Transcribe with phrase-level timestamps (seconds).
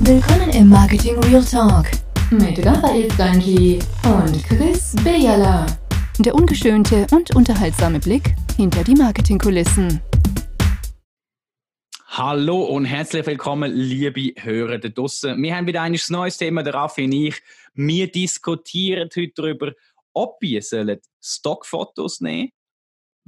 [0.00, 1.86] Willkommen im Marketing Real Talk
[2.30, 5.66] mit Raphael Stanji und Chris Bejala.
[6.20, 10.00] Der ungeschönte und unterhaltsame Blick hinter die Marketingkulissen.
[12.06, 15.42] Hallo und herzlich willkommen, liebe Hörer da draussen.
[15.42, 17.42] Wir haben wieder ein neues Thema, der Raffi und ich.
[17.74, 19.72] Wir diskutieren heute darüber,
[20.12, 20.62] ob ihr
[21.20, 22.50] Stockfotos nehmen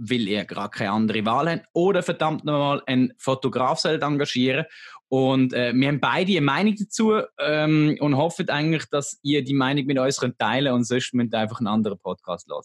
[0.00, 4.64] weil ihr gerade keine andere Wahl habt, oder verdammt nochmal einen Fotograf engagieren
[5.10, 9.54] und äh, wir haben beide eine Meinung dazu ähm, und hoffen eigentlich, dass ihr die
[9.54, 12.62] Meinung mit uns könnt teilen und sonst müsst ihr einfach einen anderen Podcast hören.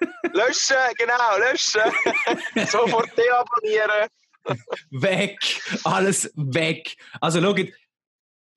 [0.34, 1.82] löschen, genau, löschen.
[2.66, 4.08] Sofort deabonnieren.
[4.90, 5.38] weg,
[5.84, 6.96] alles weg.
[7.20, 7.60] Also schaut,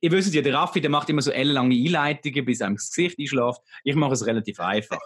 [0.01, 3.19] ihr wisst ja, der Raffi, der macht immer so ellenlange Einleitungen, bis er ins Gesicht
[3.19, 3.61] einschläft.
[3.83, 4.99] Ich mache es relativ einfach.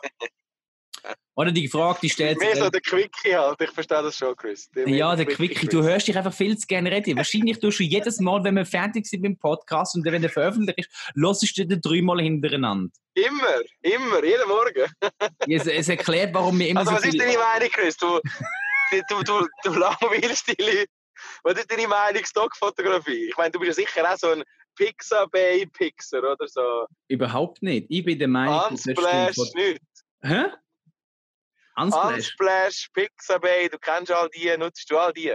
[1.35, 2.47] Oder die Frage, die stellt sich.
[2.47, 4.69] Mehr so der Quickie halt, ich verstehe das schon, Chris.
[4.69, 7.17] Der ja, der Quickie, Quickie, du hörst dich einfach viel zu gerne reden.
[7.17, 10.29] Wahrscheinlich tust du jedes Mal, wenn wir fertig sind mit dem Podcast und wenn der
[10.29, 12.91] veröffentlicht ist, hörst du den dreimal hintereinander.
[13.15, 14.91] Immer, immer, jeden Morgen.
[15.47, 17.97] es, es, erklärt, warum wir immer also, so was ist deine Meinung, Chris?
[17.97, 18.19] Du,
[19.09, 20.85] du, du, du langweilst die Leute.
[21.43, 23.29] Was ist deine Meinung Stockfotografie?
[23.29, 24.43] Ich meine, du bist ja sicher auch so ein
[24.75, 26.85] Pixabay-Pixer oder so.
[27.07, 27.87] Überhaupt nicht.
[27.89, 29.81] Ich bin der Meinung, Unsplash, nicht.
[30.21, 30.45] Hä?
[31.75, 32.15] Unsplash.
[32.15, 35.33] Unsplash, Pixabay, du kennst all die, nutzt du all die?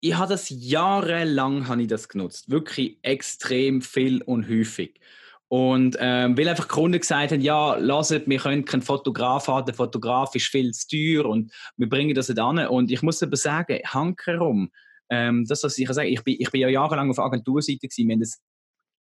[0.00, 2.50] Ich habe das jahrelang habe ich das genutzt.
[2.50, 5.00] Wirklich extrem viel und häufig.
[5.48, 9.74] Und ähm, weil einfach Kunden gesagt haben, ja, lasst, wir können keinen Fotograf haben, der
[9.74, 12.66] Fotograf ist viel zu teuer und wir bringen das nicht an.
[12.66, 14.70] Und ich muss aber sagen, hankerum,
[15.10, 18.14] ähm, das, was ich sagen ich bin, ich bin ja jahrelang auf Agenturseite gewesen, wir
[18.14, 18.40] haben das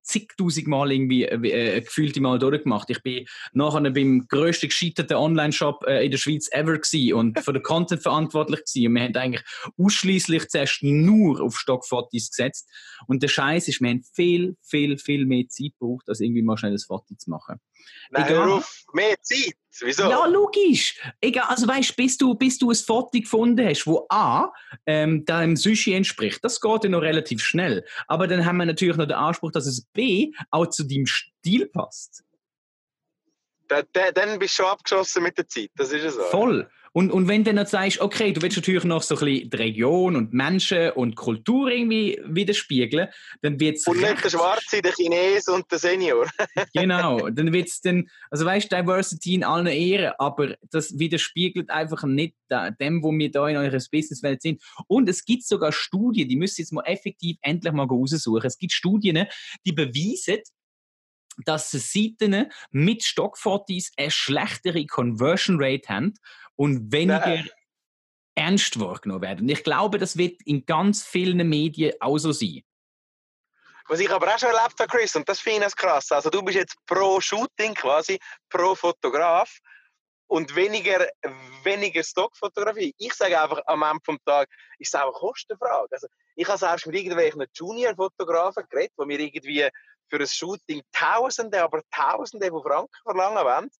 [0.02, 2.90] zigtausend Mal irgendwie äh, äh, gefühlt Mal durchgemacht.
[2.90, 7.52] Ich bin nachher beim grössten gescheiterten Online-Shop äh, in der Schweiz ever gewesen und für
[7.52, 8.88] den Content verantwortlich gewesen.
[8.88, 9.44] Und wir haben eigentlich
[9.78, 12.68] ausschließlich zuerst nur auf Stockfotos gesetzt.
[13.06, 16.56] Und der Scheiß ist, wir haben viel, viel, viel mehr Zeit gebraucht, als irgendwie mal
[16.56, 17.60] schnell ein Foto zu machen.
[18.10, 18.50] Nein, Egal.
[18.50, 19.54] auf mehr Zeit.
[19.78, 20.10] Wieso?
[20.10, 21.00] Ja, logisch.
[21.20, 24.52] Egal, also weißt, bis du, bis du ein Foto gefunden hast, wo A
[24.86, 27.84] ähm, deinem Sushi entspricht, das geht ja noch relativ schnell.
[28.08, 31.66] Aber dann haben wir natürlich noch den Anspruch, dass es B auch zu deinem Stil
[31.66, 32.24] passt.
[33.68, 36.22] Da, da, dann bist du schon abgeschossen mit der Zeit, das ist ja so.
[36.22, 36.68] Voll.
[36.92, 39.56] Und, und wenn du dann sagst, okay, du willst natürlich noch so ein bisschen die
[39.56, 43.08] Region und Menschen und Kultur irgendwie widerspiegeln,
[43.42, 43.86] dann wird es.
[43.86, 46.26] Und nicht der Schwarze, der Chines und der Senior.
[46.74, 51.70] genau, dann wird es dann, also weißt du, Diversity in allen Ehren, aber das widerspiegelt
[51.70, 52.34] einfach nicht
[52.80, 54.60] dem, wo wir da in eurer Businesswelt sind.
[54.88, 58.44] Und es gibt sogar Studien, die müsst ihr jetzt mal effektiv endlich mal raussuchen.
[58.44, 59.26] Es gibt Studien,
[59.64, 60.42] die beweisen,
[61.44, 66.14] dass Seiten mit Stockfotos eine schlechtere Conversion Rate haben
[66.60, 67.50] und weniger Nein.
[68.34, 69.40] ernst wahrgenommen werden.
[69.40, 72.60] Und ich glaube, das wird in ganz vielen Medien auch so sein.
[73.88, 76.12] Was ich aber auch schon erlebt habe, Chris, und das finde ich krass.
[76.12, 78.18] Also du bist jetzt pro Shooting quasi,
[78.50, 79.56] pro Fotograf
[80.26, 81.08] und weniger,
[81.62, 82.94] weniger Stockfotografie.
[82.98, 85.88] Ich sage einfach am Ende des Tages, ist es auch eine Kostenfrage.
[85.92, 89.66] Also ich habe selbst mit irgendwelchen Junior-Fotografen geredet, die mir irgendwie
[90.10, 93.70] für ein Shooting Tausende, aber Tausende von Franken verlangen wollen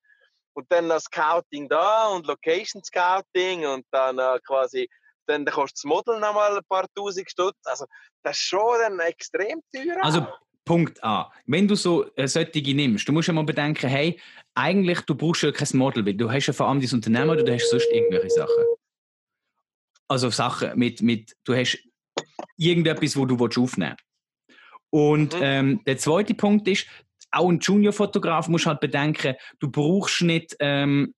[0.55, 4.89] und dann das Scouting da und Location Scouting und dann äh, quasi
[5.27, 7.59] dann, dann kostet das Model nochmal ein paar tausend Stutz.
[7.65, 7.87] Also
[8.23, 10.03] das ist schon dann extrem teuer.
[10.03, 10.27] Also
[10.65, 11.33] Punkt A.
[11.47, 14.21] Wenn du so äh, solche nimmst, du musst ja mal bedenken, hey,
[14.55, 17.43] eigentlich du brauchst ja kein Model, weil du hast ja vor allem dein Unternehmen oder
[17.43, 18.65] du hast sonst irgendwelche Sachen.
[20.09, 21.79] Also Sachen mit, mit du hast
[22.57, 24.05] irgendetwas, wo du aufnehmen willst.
[24.91, 25.43] Und mhm.
[25.43, 26.87] ähm, der zweite Punkt ist,
[27.33, 31.15] auch ein Junior-Fotograf muss halt bedenken, du brauchst nicht ähm,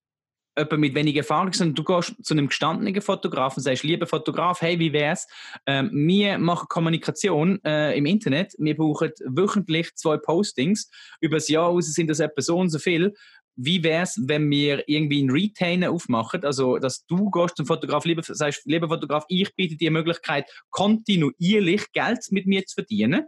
[0.56, 4.60] jemanden mit weniger Erfahrung, sondern du gehst zu einem gestandenen Fotografen und sagst, lieber Fotograf,
[4.60, 5.26] hey, wie wär's?
[5.66, 10.90] Ähm, wir machen Kommunikation äh, im Internet, wir brauchen wöchentlich zwei Postings,
[11.20, 13.14] über das Jahr aus sind das etwa so und so viel.
[13.54, 18.04] Wie wäre es, wenn wir irgendwie einen Retainer aufmachen, also dass du gehst zum Fotograf,
[18.04, 23.26] lieber, sagst, lieber Fotograf, ich biete dir die Möglichkeit, kontinuierlich Geld mit mir zu verdienen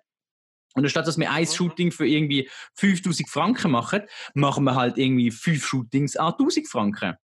[0.74, 1.48] und anstatt dass wir ein mhm.
[1.48, 4.02] Shooting für irgendwie 5000 Franken machen,
[4.34, 7.16] machen wir halt irgendwie fünf Shootings an 1000 Franken.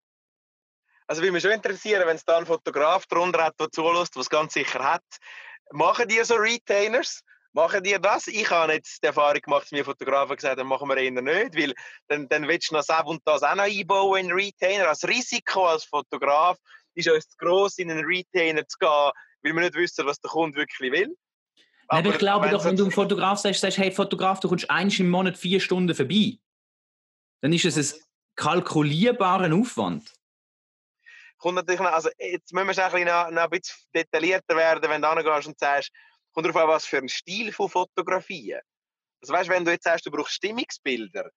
[1.07, 4.31] Also, würde mich schon interessieren, wenn es da einen Fotograf drunter hat, der zulässt, was
[4.31, 5.03] ganz sicher hat.
[5.73, 7.23] Machen die so Retainers?
[7.53, 8.29] Machen die das?
[8.29, 11.57] Ich habe jetzt die Erfahrung gemacht, dass mir Fotografen gesagt haben, machen wir eher nicht,
[11.57, 11.75] weil
[12.07, 14.89] dann, dann willst du noch das und das auch noch einbauen in Retainer.
[14.89, 16.57] Als Risiko als Fotograf
[16.95, 19.11] ist es zu gross, in einen Retainer zu gehen,
[19.43, 21.17] weil wir nicht wissen, was der Kunde wirklich will.
[21.93, 24.99] Aber, ich glaube doch, wenn du einem Fotograf sagst, sagst, hey Fotograf, du kommst eins
[25.01, 26.39] im Monat vier Stunden vorbei,
[27.41, 28.01] dann ist es ein
[28.37, 30.13] kalkulierbarer Aufwand.
[31.39, 34.89] Kommt natürlich noch, also jetzt müssen wir ein bisschen, noch, noch ein bisschen detaillierter werden,
[34.89, 35.91] wenn du hingehst und sagst,
[36.33, 38.61] kommt darauf an, was für ein Stil von Fotografien.
[39.21, 41.29] Also weißt, wenn du jetzt sagst, du brauchst Stimmungsbilder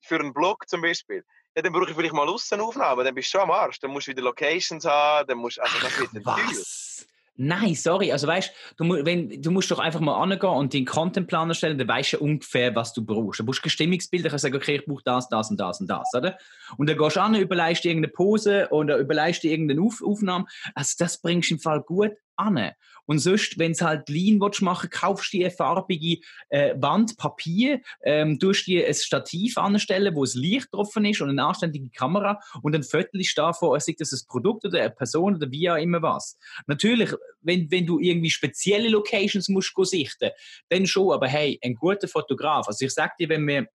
[0.00, 1.22] für einen Blog zum Beispiel,
[1.54, 3.78] ja, dann brauche ich vielleicht mal Aussenaufnahmen, dann bist du schon am Arsch.
[3.80, 7.06] Dann musst du wieder Locations haben, dann musst also das wird Was?
[7.40, 8.10] Nein, sorry.
[8.10, 11.86] Also weißt du, wenn, du musst doch einfach mal angehen und den Contentplan erstellen, dann
[11.86, 13.38] weißt du ungefähr, was du brauchst.
[13.38, 15.88] Du brauchst ein Stimmungsbild, dann kannst sagen, okay, ich brauche das, das und das und
[15.88, 16.36] das, oder?
[16.78, 20.46] Und dann gehst du an, überleist dir irgendeine Pose oder überleist dir irgendeine Auf Aufnahme.
[20.74, 22.72] Also das bringst du im Fall gut an.
[23.06, 26.20] Und sonst, wenn du halt Lean willst kaufst du eine farbige
[26.50, 31.30] äh, Wand Papier, ähm, tust dir ein Stativ anstellen, wo es Licht drauf ist und
[31.30, 35.36] eine anständige Kamera und ein Viertel ist davon, sei das ein Produkt oder eine Person
[35.36, 36.36] oder wie auch immer was.
[36.66, 40.30] Natürlich, wenn, wenn du irgendwie spezielle Locations musst sichten,
[40.68, 43.68] dann schon, aber hey, ein guter Fotograf, also ich sag dir, wenn wir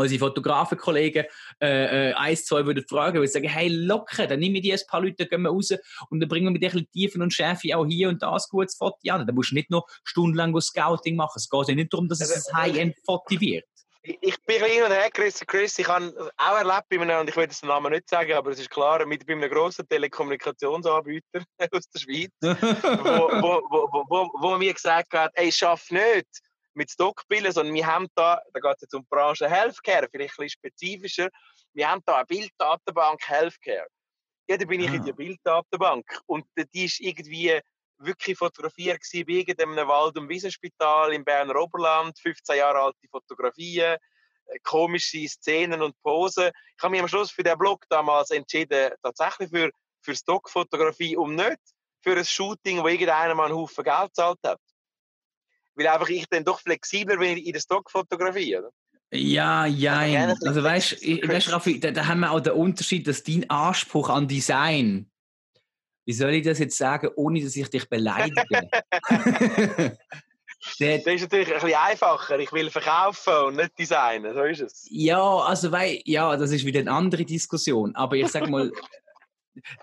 [0.00, 1.24] unsere Fotografenkollegen
[1.60, 4.80] äh, äh, eins, zwei würden fragen, würde sagen, hey, locker, dann nehme ich die ein
[4.88, 5.72] paar Leute, gehen wir raus
[6.10, 8.40] und dann bringen wir dich ein bisschen Tiefen und Schärfe auch hier und da ein
[8.50, 9.26] gutes Foto an.
[9.26, 11.34] Da musst du nicht noch stundenlang Scouting machen.
[11.36, 13.64] Es geht ja nicht darum, dass es ein High-End-Foto wird.
[14.02, 17.36] Ich bin hin und her, Chris, Chris, ich habe auch erlebt bei einem, und ich
[17.36, 21.42] will den Namen nicht sagen, aber es ist klar, mit bei einem grossen Telekommunikationsanbieter
[21.72, 26.28] aus der Schweiz, wo, wo, wo, wo, wo mir gesagt hat, ey, schaff nicht,
[26.80, 30.38] mit Stockbilden, sondern wir haben da, da geht es jetzt um die Branche Healthcare, vielleicht
[30.38, 31.28] ein bisschen spezifischer,
[31.74, 33.86] wir haben da eine Bilddatenbank Healthcare.
[34.48, 34.94] Ja, da bin ich ah.
[34.94, 37.60] in der Bilddatenbank und die ist irgendwie
[37.98, 43.98] wirklich fotografiert gewesen bei irgendeinem Wald- und Wiesenspital im Berner Oberland, 15 Jahre alte Fotografien,
[44.46, 46.50] äh, komische Szenen und Posen.
[46.78, 51.34] Ich habe mich am Schluss für den Blog damals entschieden, tatsächlich für, für Stockfotografie und
[51.34, 51.60] nicht
[52.02, 54.60] für ein Shooting, wo irgendeiner mal einen Haufen Geld gezahlt hat
[55.74, 58.70] weil einfach ich dann doch flexibler bin in der Stockfotografie, oder?
[59.12, 60.34] Ja, ja.
[60.46, 64.28] Also weißt du, Raffi, da, da, haben wir auch den Unterschied, dass dein Anspruch an
[64.28, 65.10] Design,
[66.06, 68.44] wie soll ich das jetzt sagen, ohne dass ich dich beleidige?
[70.78, 72.38] Der, das ist natürlich ein bisschen einfacher.
[72.38, 74.34] Ich will verkaufen und nicht designen.
[74.34, 74.86] So ist es.
[74.90, 77.94] Ja, also weil, ja, das ist wieder eine andere Diskussion.
[77.94, 78.70] Aber ich sage mal,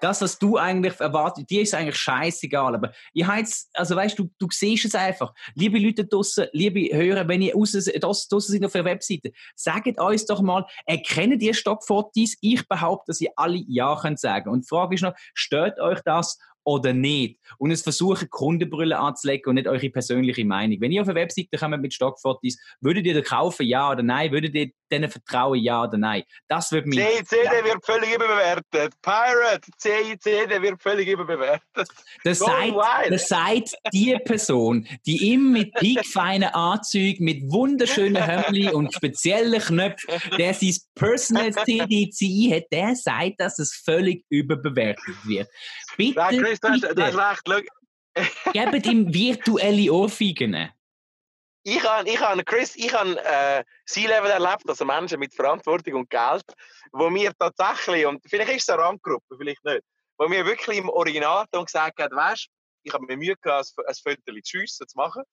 [0.01, 2.75] das, was du eigentlich erwartest, dir ist eigentlich scheißegal.
[2.75, 5.33] Aber ich jetzt, also weißt du, du siehst es einfach.
[5.55, 10.41] Liebe Leute draussen, liebe Hörer, wenn ihr draussen sind auf der Webseite, sagt uns doch
[10.41, 12.35] mal, erkennen ihr Stockfotos?
[12.41, 14.49] Ich behaupte, dass ihr alle Ja könnt sagen.
[14.49, 16.37] Und die Frage ist noch, stört euch das
[16.67, 17.39] oder nicht.
[17.59, 20.81] Und es versuchen, Kundenbrille anzulegen und nicht eure persönliche Meinung.
[20.81, 24.33] Wenn ihr auf eine Webseite kommt mit Stockfotos, würdet ihr den kaufen, ja oder nein?
[24.33, 26.23] Würdet ihr denen vertrauen, ja oder nein?
[26.49, 26.99] Das wird mich...
[26.99, 28.93] CIC, der wird völlig überbewertet.
[29.01, 31.87] Pirate, CIC, der wird völlig überbewertet.
[32.25, 40.15] Das sagt die Person, die immer mit piekfeinen Anzügen, mit wunderschönen Hemdli und speziellen Knöpfen,
[40.37, 45.47] der sein Personal CDCI hat, der sagt, dass es völlig überbewertet wird.
[45.97, 47.67] Bitte, Nein, Chris, du hast, du hast recht.
[48.53, 50.71] Gebt ihm virtuelle Ohrfeigen.
[51.63, 56.09] Ich habe, ich habe, Chris, ich habe äh, C-Level erlebt, also Menschen mit Verantwortung und
[56.09, 56.45] Geld,
[56.93, 59.81] wo mir tatsächlich, und vielleicht ist es eine Randgruppe, vielleicht nicht,
[60.17, 62.47] wo mir wirklich im Originalton gesagt hat, weißt
[62.87, 65.23] ich habe mir Mühe gehabt, ein Foto zu schiessen, zu machen.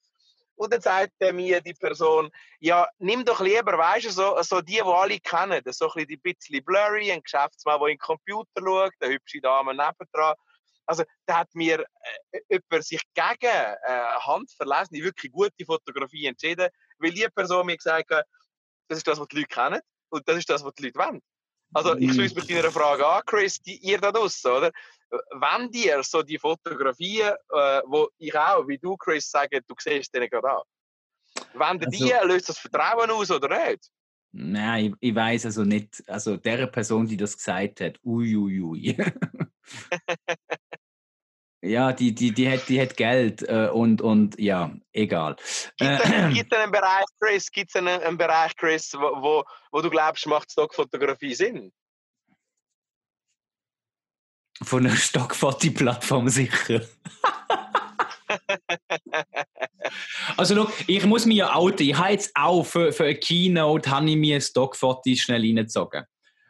[0.56, 2.30] Und dann sagt mir die Person,
[2.60, 6.64] ja, nimm doch lieber, weißt du, so, so die, die alle kennen, so ein bisschen
[6.64, 10.34] blurry, ein Geschäftsmann, der in den Computer schaut, eine hübsche Dame nebendran,
[10.86, 11.80] also da hat mir
[12.32, 13.76] äh, jemand sich gegen äh,
[14.20, 18.26] handverlesene, wirklich gute Fotografie entschieden, weil die Person mir gesagt hat,
[18.88, 19.80] das ist das, was die Leute kennen
[20.10, 21.20] und das ist das, was die Leute wollen.
[21.72, 22.12] Also ich mhm.
[22.12, 24.70] schließe mit deiner Frage an, Chris, die, ihr da draussen, oder?
[25.10, 30.14] Wenn dir so die Fotografien, äh, wo ich auch, wie du, Chris, sage, du siehst
[30.14, 30.62] denen gerade an.
[31.52, 33.90] Wenn also, die, löst das Vertrauen aus oder nicht?
[34.32, 38.62] Nein, ich, ich weiß also nicht, also der Person, die das gesagt hat, uiuiui.
[38.62, 38.96] Ui, ui.
[41.64, 45.36] Ja, die, die, die, hat, die hat Geld äh, und, und ja, egal.
[45.78, 49.90] Gibt es äh, einen Bereich, Chris, gibt's einen, einen Bereich, Chris, wo, wo, wo du
[49.90, 51.72] glaubst, macht Stockfotografie Sinn?
[54.62, 56.82] Von einer Stockfotoplattform sicher.
[60.36, 61.88] also look, ich muss mir ja outen.
[61.88, 66.04] Ich habe jetzt auch für, für eine Keynote habe ich mir Stockfotos schnell reingezogen.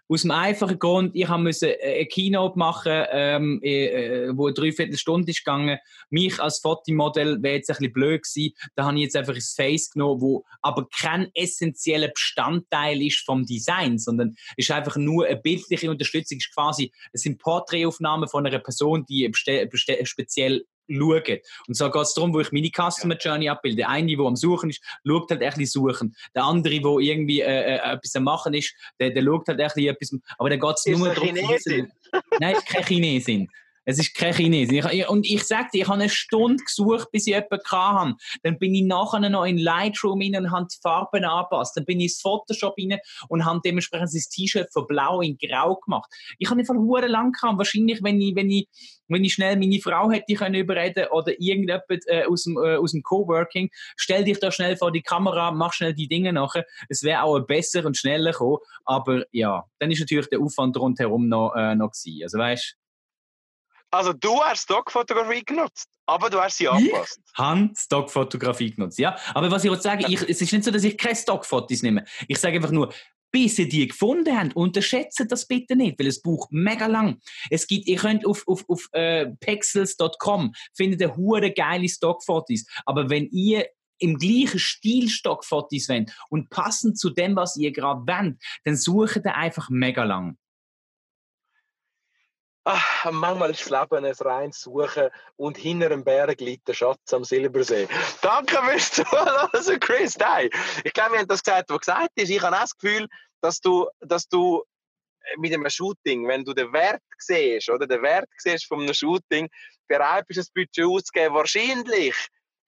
[0.06, 5.30] Aus dem einfachen Grund, ich musste äh, eine Keynote machen, ähm, äh, wo eine Dreiviertelstunde
[5.30, 5.78] ist gegangen.
[6.10, 8.54] Mich als Fotomodell wäre jetzt ein bisschen blöd gewesen.
[8.74, 13.46] Da habe ich jetzt einfach ein Face genommen, wo aber kein essentieller Bestandteil ist vom
[13.46, 16.36] Design, sondern ist einfach nur eine bildliche Unterstützung.
[16.36, 21.38] Ist quasi, es sind Porträtaufnahmen von einer Person, die speziell schauen.
[21.66, 23.78] Und so geht es darum, wo ich meine Customer Journey abbilde.
[23.78, 26.16] Der eine, der am Suchen ist, schaut halt ein bisschen suchen.
[26.34, 29.66] Der andere, der irgendwie äh, äh, etwas am Machen ist, der, der schaut halt ein
[29.66, 30.20] bisschen etwas.
[30.38, 31.34] Aber dann geht es nur darum.
[31.34, 31.92] Chinesin?
[32.40, 33.48] Nein, keine Chinesin.
[33.84, 34.76] Es ist kein Chinesen.
[34.76, 38.14] Ich, und ich dir, ich habe eine Stunde gesucht, bis ich jemanden hatte.
[38.42, 41.76] Dann bin ich nachher noch in Lightroom rein und habe die Farben angepasst.
[41.76, 42.98] Dann bin ich ins Photoshop rein
[43.28, 46.10] und habe dementsprechend das T-Shirt von blau in grau gemacht.
[46.38, 47.58] Ich habe einfach hure lang gehabt.
[47.58, 48.68] Wahrscheinlich, wenn ich, wenn ich,
[49.08, 52.92] wenn ich schnell meine Frau hätte können überreden oder irgendjemand äh, aus dem, äh, aus
[52.92, 56.64] dem Coworking, stell dich da schnell vor die Kamera, mach schnell die Dinge nachher.
[56.88, 58.58] Es wäre auch besser und schneller gekommen.
[58.84, 62.22] Aber ja, dann ist natürlich der Aufwand rundherum noch, äh, noch gewesen.
[62.22, 62.78] Also weißt
[63.94, 67.20] also du hast Stockfotografie genutzt, aber du hast sie angepasst.
[67.32, 69.16] Ich habe Stockfotografie genutzt, ja.
[69.34, 72.04] Aber was ich wollte sagen, ich, es ist nicht so, dass ich keine Stockfotos nehme.
[72.28, 72.92] Ich sage einfach nur,
[73.30, 77.20] bis ihr die gefunden habt, unterschätzt das bitte nicht, weil es braucht mega lang.
[77.50, 82.64] Es gibt, ihr könnt auf, auf, auf äh, pexels.com findet ihr hure geile Stockfotos.
[82.86, 83.66] Aber wenn ihr
[83.98, 89.22] im gleichen Stil Stockfotos wollt und passend zu dem, was ihr gerade wollt, dann sucht
[89.24, 90.36] ihr einfach mega lang.
[92.66, 97.12] Ach, manchmal ist das Leben ein reines Suchen und hinter einem Berg liegt der Schatz
[97.12, 97.86] am Silbersee.
[98.22, 100.16] Danke fürs Zuhören, Chris.
[100.16, 100.48] Nein,
[100.82, 102.30] ich glaube, wir haben das gesagt, was gesagt ist.
[102.30, 103.06] Ich habe auch das Gefühl,
[103.42, 104.64] dass du, dass du
[105.36, 109.48] mit einem Shooting, wenn du den Wert siehst, oder den Wert siehst von einem Shooting,
[109.86, 112.14] bereit bist, das Budget auszugeben, wahrscheinlich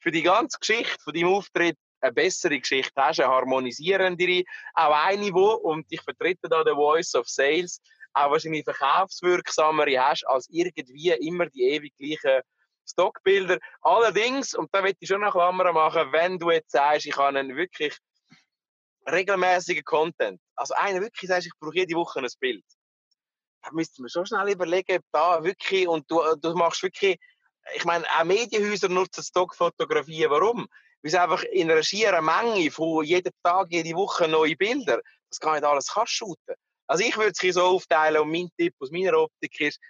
[0.01, 5.33] für die ganze Geschichte von deinem Auftritt eine bessere Geschichte hast, eine harmonisierendere, auch eine,
[5.33, 7.81] wo, und ich vertrete da den Voice of Sales,
[8.17, 12.43] auch wahrscheinlich verkaufswirksamere hast, als irgendwie immer die ewig gleichen
[12.89, 13.59] Stockbilder.
[13.83, 17.39] Allerdings, und da möchte ich schon eine Klammer machen, wenn du jetzt sagst, ich habe
[17.39, 17.97] einen wirklich
[19.11, 22.65] regelmäßigen Content, also einer wirklich sagst, ich brauche jede Woche ein Bild,
[23.63, 27.19] dann müsste man schon schnell überlegen, da wirklich, und du, du machst wirklich,
[27.75, 30.31] ich meine, auch Medienhäuser nutzen Stockfotografien.
[30.31, 30.69] Warum?
[31.03, 35.41] Weil es einfach in einer schieren Menge von jedem Tag, jede Woche neue Bilder, das
[35.41, 36.55] kann nicht alles kannst shooten.
[36.87, 39.81] Also ich würde es so aufteilen und mein Tipp aus meiner Optik ist,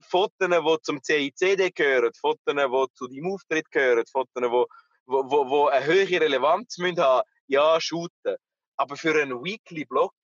[0.00, 4.64] Fotos, die zum CICD gehören, Fotos, die zu deinem Auftritt gehören, Fotos, die
[5.08, 8.36] wo, wo eine höhere Relevanz müssen haben, ja, shooten.
[8.76, 10.14] Aber für einen Weekly-Blog,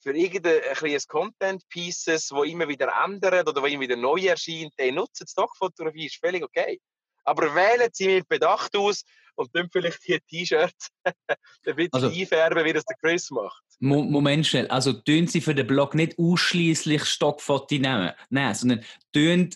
[0.00, 5.26] für irgendein Content-Pieces, wo immer wieder ändern oder wo immer wieder neu erscheint, den nutzen
[5.26, 6.80] Stockfotografie, ist völlig okay.
[7.24, 9.02] Aber wählen Sie mit Bedacht aus
[9.34, 13.63] und dann vielleicht die T-Shirts ein bisschen also, einfärben, wie das der Chris macht.
[13.80, 18.80] Moment schnell, also tun Sie für den Blog nicht ausschließlich Stockfotos nehmen, nein, sondern
[19.12, 19.50] tun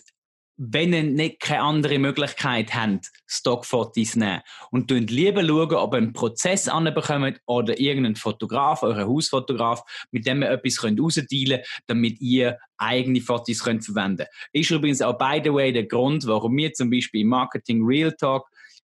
[0.61, 4.41] wenn ihr nicht keine andere Möglichkeit habt, Stockfotos nehmen.
[4.71, 10.27] Und schaut lieber schauen, ob ihr einen Prozess anbekommt oder irgendeinen Fotograf, euren Hausfotograf, mit
[10.27, 14.29] dem ihr etwas rausdealen könnt, damit ihr eigene Fotos könnt verwenden könnt.
[14.51, 18.11] Ist übrigens auch, by the way, der Grund, warum wir zum Beispiel im Marketing Real
[18.11, 18.49] Talk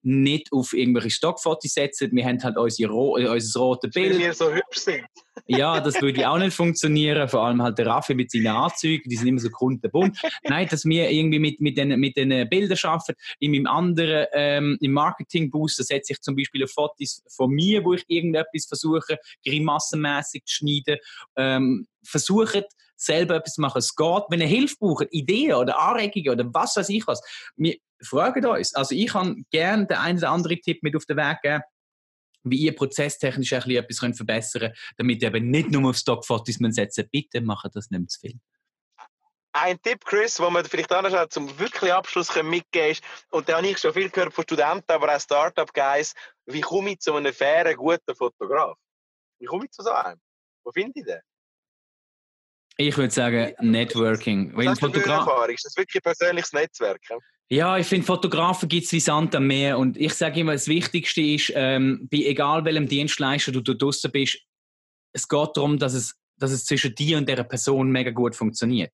[0.06, 2.10] nicht auf irgendwelche Stockfotos setzen.
[2.12, 4.14] Wir haben halt unsere, äh, unser rotes Bild.
[4.14, 5.04] Weil wir so hübsch sind.
[5.46, 7.28] ja, das würde auch nicht funktionieren.
[7.28, 10.16] Vor allem halt der Raffi mit seinen Anzügen, die sind immer so kundenbunt.
[10.44, 13.14] Nein, dass wir irgendwie mit, mit, den, mit den Bildern arbeiten.
[13.40, 17.94] In meinem anderen, ähm, im Marketing-Boost, da setze ich zum Beispiel Fotos von mir, wo
[17.94, 20.98] ich irgendetwas versuche, grimassenmäßig zu schneiden.
[21.36, 23.78] Ähm, versucht, selber etwas zu machen.
[23.78, 27.20] Es geht, wenn ihr Hilfe braucht, Ideen oder Anregungen oder was weiß ich was.
[27.56, 28.74] Wir fragen uns.
[28.74, 31.62] Also ich kann gerne den einen oder anderen Tipp mit auf den Weg geben,
[32.44, 35.96] wie ihr prozesstechnisch ein bisschen etwas könnt verbessern könnt, damit ihr eben nicht nur auf
[35.96, 38.38] Stockfotos setzen Bitte macht das nicht zu viel.
[39.52, 43.66] Ein Tipp, Chris, den man vielleicht anschaut, zum wirklich Abschluss mitgeben ist, und da habe
[43.66, 46.12] ich schon viel gehört von Studenten, aber auch Startup-Guys,
[46.44, 48.76] wie komme ich zu einem fairen, guten Fotograf?
[49.38, 50.20] Wie komme ich zu so einem?
[50.62, 51.20] Wo finde ich den?
[52.76, 54.54] Ich würde sagen Networking.
[54.54, 57.00] Was hast Fotograf Ist das wirklich ein persönliches Netzwerk?
[57.48, 59.78] Ja, ich finde, Fotografen gibt es wie Sand am Meer.
[59.78, 64.10] Und ich sage immer, das Wichtigste ist, ähm, bei egal welchem Dienstleister du, du draußen
[64.10, 64.38] bist,
[65.12, 68.92] es geht darum, dass es, dass es zwischen dir und der Person mega gut funktioniert.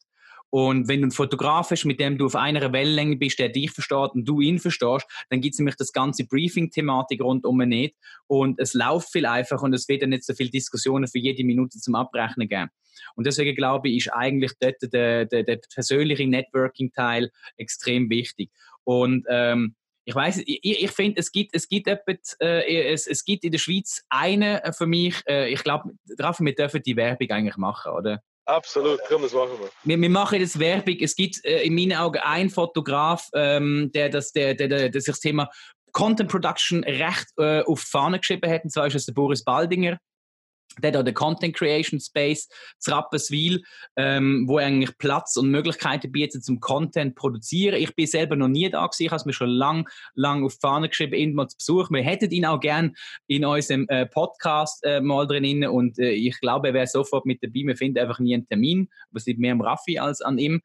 [0.54, 3.70] Und wenn du einen Fotograf hast, mit dem du auf einer Wellenlänge bist, der dich
[3.70, 7.96] versteht und du ihn verstehst, dann gibt es nämlich das ganze Briefing-Thematik rundum nicht.
[8.26, 11.42] Und es läuft viel einfacher und es wird dann nicht so viele Diskussionen für jede
[11.42, 12.68] Minute zum Abrechnen geben.
[13.14, 18.50] Und deswegen glaube ich, ist eigentlich dort der, der, der persönliche Networking-Teil extrem wichtig.
[18.84, 23.24] Und ähm, ich weiß, ich, ich finde, es gibt, es gibt etwas, äh, es, es
[23.24, 27.56] gibt in der Schweiz eine für mich, äh, ich glaube, wir dürfen die Werbung eigentlich
[27.56, 28.22] machen, oder?
[28.44, 29.70] Absolut, komm, das machen wir.
[29.84, 30.96] Wir, wir machen das Werbung.
[31.00, 35.00] Es gibt äh, in meinen Augen einen Fotograf, ähm, der, das, der, der, der, der
[35.00, 35.48] sich das Thema
[35.92, 38.64] Content Production recht äh, auf die Fahne geschrieben hat.
[38.64, 39.98] Und zwar ist das der Boris Baldinger
[40.80, 42.48] der hat den Content Creation Space
[42.78, 43.62] zu Rapperswil,
[43.96, 47.80] ähm, wo eigentlich Platz und Möglichkeiten bietet zum Content produzieren.
[47.80, 50.54] Ich bin selber noch nie da gewesen, ich habe es mir schon lang, lang auf
[50.54, 51.94] die Fahne geschrieben, ihn mal zu besuchen.
[51.94, 52.94] Wir hätten ihn auch gern
[53.26, 57.42] in unserem äh, Podcast äh, mal drin und äh, ich glaube, er wäre sofort mit
[57.42, 57.62] dabei.
[57.66, 60.62] Wir finden einfach nie einen Termin, aber es liegt mehr am Raffi als an ihm.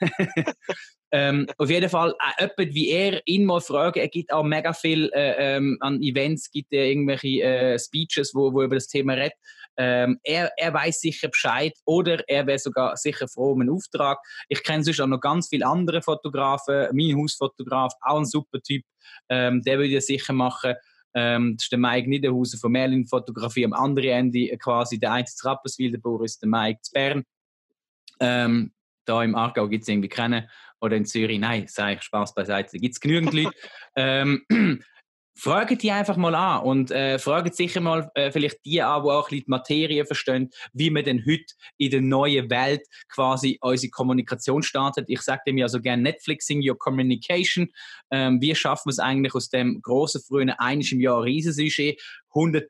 [1.12, 4.72] Ähm, auf jeden Fall, äh, jemand wie er, ihn mal fragen, er gibt auch mega
[4.72, 9.14] viel äh, ähm, an Events, gibt er irgendwelche äh, Speeches, wo, wo über das Thema
[9.14, 9.34] redet.
[9.76, 14.18] Ähm, er, er weiß sicher Bescheid oder er wäre sogar sicher froh um einen Auftrag.
[14.48, 16.88] Ich kenne sonst auch noch ganz viele andere Fotografen.
[16.92, 18.84] Mein Hausfotograf, auch ein super Typ,
[19.28, 20.74] ähm, der würde sicher machen.
[21.14, 23.64] Ähm, das ist der Mike Niederhausen von Merlin Fotografie.
[23.64, 27.24] Am anderen Ende quasi der eine zu Rapperswil, der Boris, der Mike zu Bern.
[28.20, 28.72] Ähm,
[29.06, 30.48] da im Aargau gibt es irgendwie keinen.
[30.80, 33.56] Oder in Zürich, nein, sage ich Spaß beiseite, da gibt es genügend Leute.
[33.96, 34.42] ähm,
[35.40, 39.08] Fragt die einfach mal an und äh, fragt sicher mal äh, vielleicht die an, die
[39.08, 43.56] auch ein bisschen die Materie verstehen, wie man denn heute in der neuen Welt quasi
[43.62, 45.06] unsere Kommunikation startet.
[45.08, 47.70] Ich sage dem ja so gerne Netflixing your communication.
[48.10, 51.98] Ähm, wie schaffen wir es eigentlich aus dem großen frühen einiges im Jahr Riesensujet,
[52.34, 52.68] hunderte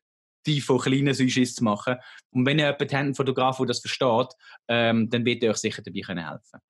[0.61, 1.97] von kleinen Sujets zu machen.
[2.31, 4.29] Und wenn ihr jemanden habt, einen Fotograf, der das versteht,
[4.69, 6.70] ähm, dann wird ihr euch sicher dabei helfen können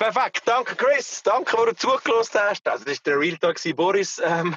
[0.00, 2.66] Perfekt, danke Chris, danke, wo du zugelassen hast.
[2.66, 4.18] Also das war der Real Talk Boris.
[4.24, 4.56] Ähm,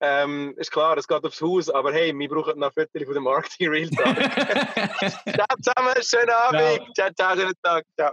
[0.00, 3.24] ähm, ist klar, es geht aufs Haus, aber hey, wir brauchen noch Viertel von dem
[3.24, 4.16] Marketing Real Talk.
[5.34, 8.12] ciao zusammen, schönen Abend, ciao, ciao, schönen Tag, ciao.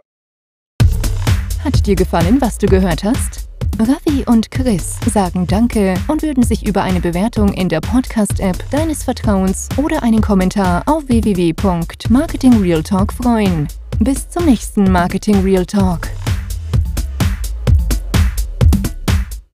[1.63, 3.47] Hat dir gefallen, was du gehört hast?
[3.77, 9.03] Ravi und Chris sagen Danke und würden sich über eine Bewertung in der Podcast-App deines
[9.03, 13.67] Vertrauens oder einen Kommentar auf www.marketingrealtalk freuen.
[13.99, 16.09] Bis zum nächsten Marketing Real Talk.